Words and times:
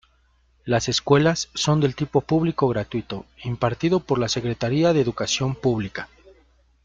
Las 0.65 0.89
escuelas 0.89 1.49
son 1.53 1.79
del 1.79 1.93
tipo 1.93 2.21
publico 2.21 2.67
gratuito 2.67 3.27
impartido 3.43 3.99
por 3.99 4.17
la 4.17 4.29
Secretaria 4.29 4.93
de 4.93 5.01
educación 5.01 5.53
publica. 5.53 6.09